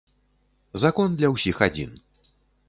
[0.83, 1.95] Закон для ўсіх адзін.